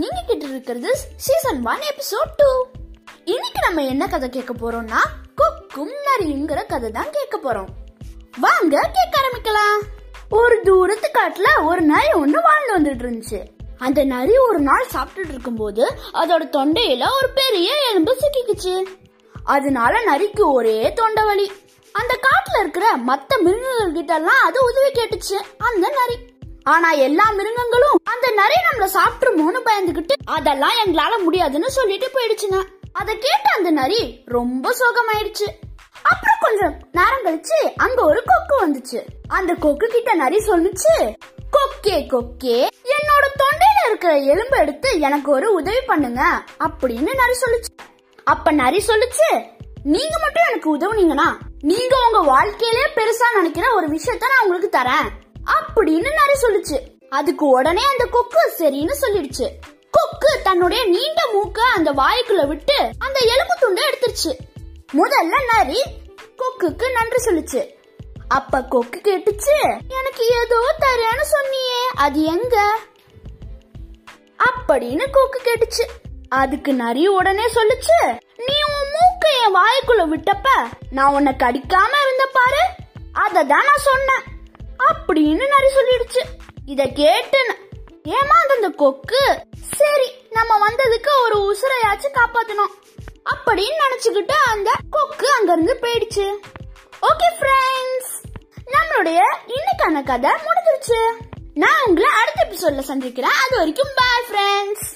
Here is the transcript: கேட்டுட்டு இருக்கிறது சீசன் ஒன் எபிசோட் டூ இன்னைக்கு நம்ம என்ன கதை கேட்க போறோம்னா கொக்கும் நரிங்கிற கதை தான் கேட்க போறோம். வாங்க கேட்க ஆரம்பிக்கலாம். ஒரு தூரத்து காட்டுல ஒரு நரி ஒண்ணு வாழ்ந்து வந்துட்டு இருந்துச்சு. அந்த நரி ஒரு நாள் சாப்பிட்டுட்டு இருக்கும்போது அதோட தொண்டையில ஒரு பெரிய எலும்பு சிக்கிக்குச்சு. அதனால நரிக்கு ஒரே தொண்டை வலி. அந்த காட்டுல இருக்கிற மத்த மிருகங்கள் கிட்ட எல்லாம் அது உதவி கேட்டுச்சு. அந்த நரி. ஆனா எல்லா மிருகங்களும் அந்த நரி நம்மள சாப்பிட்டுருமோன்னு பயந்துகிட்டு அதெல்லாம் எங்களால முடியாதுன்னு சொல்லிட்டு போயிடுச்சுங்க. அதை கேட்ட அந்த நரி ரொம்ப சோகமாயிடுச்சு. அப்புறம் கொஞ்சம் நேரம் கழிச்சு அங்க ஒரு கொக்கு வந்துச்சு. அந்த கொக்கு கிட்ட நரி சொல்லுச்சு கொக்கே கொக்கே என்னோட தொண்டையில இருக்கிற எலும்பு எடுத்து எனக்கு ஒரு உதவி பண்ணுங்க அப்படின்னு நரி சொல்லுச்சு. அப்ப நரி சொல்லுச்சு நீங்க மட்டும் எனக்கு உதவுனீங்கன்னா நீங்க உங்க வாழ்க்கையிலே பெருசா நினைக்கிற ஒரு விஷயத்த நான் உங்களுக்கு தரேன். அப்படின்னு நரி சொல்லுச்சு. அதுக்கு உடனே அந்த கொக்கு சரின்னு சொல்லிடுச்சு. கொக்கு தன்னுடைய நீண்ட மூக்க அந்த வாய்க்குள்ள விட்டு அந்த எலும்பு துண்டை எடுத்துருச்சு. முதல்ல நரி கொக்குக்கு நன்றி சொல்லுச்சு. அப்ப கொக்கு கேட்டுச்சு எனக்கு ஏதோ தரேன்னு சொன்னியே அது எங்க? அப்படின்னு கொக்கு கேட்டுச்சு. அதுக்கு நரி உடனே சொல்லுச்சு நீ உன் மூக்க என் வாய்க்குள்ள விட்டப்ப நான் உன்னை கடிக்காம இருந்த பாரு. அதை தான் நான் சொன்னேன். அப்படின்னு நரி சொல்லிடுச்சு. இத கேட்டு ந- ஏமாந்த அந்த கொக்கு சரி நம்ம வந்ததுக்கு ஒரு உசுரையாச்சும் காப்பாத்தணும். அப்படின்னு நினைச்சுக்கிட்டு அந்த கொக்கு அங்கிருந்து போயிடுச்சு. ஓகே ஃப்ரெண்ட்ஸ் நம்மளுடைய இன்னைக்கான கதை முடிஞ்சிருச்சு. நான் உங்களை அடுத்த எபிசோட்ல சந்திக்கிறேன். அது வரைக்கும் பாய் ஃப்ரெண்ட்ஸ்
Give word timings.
கேட்டுட்டு 0.00 0.48
இருக்கிறது 0.48 0.96
சீசன் 1.16 1.66
ஒன் 1.66 1.78
எபிசோட் 1.78 2.30
டூ 2.36 2.66
இன்னைக்கு 3.24 3.60
நம்ம 3.60 3.84
என்ன 3.84 4.06
கதை 4.06 4.28
கேட்க 4.28 4.52
போறோம்னா 4.52 4.96
கொக்கும் 5.34 5.90
நரிங்கிற 5.90 6.66
கதை 6.66 6.90
தான் 6.90 7.10
கேட்க 7.10 7.38
போறோம். 7.38 7.66
வாங்க 8.40 8.90
கேட்க 8.92 9.20
ஆரம்பிக்கலாம். 9.20 9.86
ஒரு 10.30 10.60
தூரத்து 10.60 11.10
காட்டுல 11.14 11.64
ஒரு 11.64 11.80
நரி 11.80 12.06
ஒண்ணு 12.06 12.42
வாழ்ந்து 12.42 12.78
வந்துட்டு 12.78 13.08
இருந்துச்சு. 13.08 13.44
அந்த 13.78 14.04
நரி 14.04 14.36
ஒரு 14.36 14.58
நாள் 14.58 14.86
சாப்பிட்டுட்டு 14.94 15.28
இருக்கும்போது 15.28 15.94
அதோட 16.12 16.42
தொண்டையில 16.42 17.06
ஒரு 17.16 17.28
பெரிய 17.34 17.74
எலும்பு 17.88 18.16
சிக்கிக்குச்சு. 18.20 18.82
அதனால 19.44 20.04
நரிக்கு 20.04 20.52
ஒரே 20.52 20.92
தொண்டை 20.92 21.24
வலி. 21.24 21.52
அந்த 21.92 22.18
காட்டுல 22.22 22.60
இருக்கிற 22.60 22.96
மத்த 23.06 23.42
மிருகங்கள் 23.42 23.92
கிட்ட 23.92 24.14
எல்லாம் 24.14 24.44
அது 24.44 24.58
உதவி 24.64 24.90
கேட்டுச்சு. 24.92 25.42
அந்த 25.58 25.88
நரி. 25.88 26.31
ஆனா 26.64 26.90
எல்லா 26.90 27.30
மிருகங்களும் 27.30 28.00
அந்த 28.04 28.26
நரி 28.30 28.54
நம்மள 28.66 28.86
சாப்பிட்டுருமோன்னு 28.96 29.60
பயந்துகிட்டு 29.68 30.14
அதெல்லாம் 30.24 30.76
எங்களால 30.84 31.22
முடியாதுன்னு 31.22 31.70
சொல்லிட்டு 31.70 32.08
போயிடுச்சுங்க. 32.14 32.62
அதை 32.92 33.18
கேட்ட 33.18 33.50
அந்த 33.56 33.70
நரி 33.70 34.22
ரொம்ப 34.26 34.74
சோகமாயிடுச்சு. 34.80 35.46
அப்புறம் 36.02 36.40
கொஞ்சம் 36.40 36.74
நேரம் 36.92 37.24
கழிச்சு 37.24 37.58
அங்க 37.76 38.04
ஒரு 38.04 38.22
கொக்கு 38.24 38.54
வந்துச்சு. 38.66 39.00
அந்த 39.28 39.54
கொக்கு 39.54 39.86
கிட்ட 39.86 40.14
நரி 40.14 40.36
சொல்லுச்சு 40.36 40.94
கொக்கே 41.56 41.96
கொக்கே 42.12 42.66
என்னோட 42.96 43.24
தொண்டையில 43.42 43.86
இருக்கிற 43.86 44.16
எலும்பு 44.16 44.58
எடுத்து 44.58 45.00
எனக்கு 45.00 45.30
ஒரு 45.30 45.52
உதவி 45.52 45.80
பண்ணுங்க 45.80 46.22
அப்படின்னு 46.58 47.14
நரி 47.22 47.36
சொல்லுச்சு. 47.44 47.72
அப்ப 48.24 48.52
நரி 48.52 48.84
சொல்லுச்சு 48.86 49.28
நீங்க 49.82 50.18
மட்டும் 50.20 50.46
எனக்கு 50.48 50.76
உதவுனீங்கன்னா 50.76 51.28
நீங்க 51.60 51.96
உங்க 52.06 52.18
வாழ்க்கையிலே 52.18 52.86
பெருசா 52.94 53.28
நினைக்கிற 53.34 53.74
ஒரு 53.74 53.86
விஷயத்த 53.86 54.18
நான் 54.18 54.42
உங்களுக்கு 54.42 54.78
தரேன். 54.78 55.08
அப்படின்னு 55.46 56.12
நரி 56.12 56.34
சொல்லுச்சு. 56.42 56.80
அதுக்கு 57.08 57.46
உடனே 57.46 57.82
அந்த 57.84 58.04
கொக்கு 58.04 58.52
சரின்னு 58.58 58.92
சொல்லிடுச்சு. 59.00 59.50
கொக்கு 59.90 60.40
தன்னுடைய 60.42 60.84
நீண்ட 60.84 61.22
மூக்க 61.34 61.58
அந்த 61.58 61.92
வாய்க்குள்ள 61.92 62.46
விட்டு 62.46 62.90
அந்த 62.98 63.20
எலும்பு 63.20 63.56
துண்டை 63.60 63.84
எடுத்துருச்சு. 63.90 64.36
முதல்ல 64.92 65.34
நரி 65.54 65.82
கொக்குக்கு 66.38 66.92
நன்றி 66.92 67.24
சொல்லுச்சு. 67.24 67.68
அப்ப 68.28 68.62
கொக்கு 68.62 69.00
கேட்டுச்சு 69.04 69.78
எனக்கு 69.88 70.26
ஏதோ 70.26 70.74
தரேன்னு 70.80 71.24
சொன்னியே 71.32 71.82
அது 71.94 72.22
எங்க? 72.22 72.78
அப்படின்னு 74.38 75.10
கொக்கு 75.10 75.40
கேட்டுச்சு. 75.44 75.84
அதுக்கு 76.28 76.74
நரி 76.74 77.06
உடனே 77.06 77.44
சொல்லுச்சு 77.44 78.18
நீ 78.36 78.54
உன் 78.62 78.92
மூக்க 78.94 79.26
என் 79.44 79.54
வாய்க்குள்ள 79.54 80.14
விட்டப்ப 80.14 80.48
நான் 80.90 81.12
உன்னை 81.12 81.32
கடிக்காம 81.32 81.92
இருந்த 82.02 82.28
பாரு. 82.32 82.62
அதை 83.12 83.46
தான் 83.46 83.64
நான் 83.64 83.86
சொன்னேன். 83.90 84.31
அப்படின்னு 84.92 85.48
நரி 85.48 85.66
சொல்லிடுச்சு. 85.66 86.18
இத 86.66 86.84
கேட்டு 86.94 87.46
ந- 87.48 87.60
ஏமாந்த 88.02 88.54
அந்த 88.54 88.68
கொக்கு 88.68 89.46
சரி 89.78 90.12
நம்ம 90.30 90.68
வந்ததுக்கு 90.68 91.08
ஒரு 91.22 91.56
உசுரையாச்சும் 91.56 92.18
காப்பாத்தணும். 92.18 93.00
அப்படின்னு 93.34 93.72
நினைச்சுக்கிட்டு 93.82 94.32
அந்த 94.32 94.72
கொக்கு 94.90 95.30
அங்கிருந்து 95.30 95.78
போயிடுச்சு. 95.80 96.38
ஓகே 97.02 97.40
ஃப்ரெண்ட்ஸ் 97.40 98.30
நம்மளுடைய 98.66 99.18
இன்னைக்கான 99.46 100.02
கதை 100.04 100.30
முடிஞ்சிருச்சு. 100.30 101.16
நான் 101.54 101.84
உங்களை 101.86 102.10
அடுத்த 102.10 102.46
எபிசோட்ல 102.48 102.80
சந்திக்கிறேன். 102.80 103.30
அது 103.30 103.56
வரைக்கும் 103.56 103.88
பாய் 103.94 104.24
ஃப்ரெண்ட்ஸ் 104.28 104.91